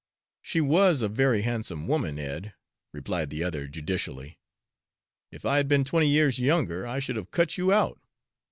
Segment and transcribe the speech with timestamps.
[0.41, 2.55] "She was a very handsome woman, Ed,"
[2.91, 4.39] replied the other judicially.
[5.31, 7.99] "If I had been twenty years younger, I should have cut you out."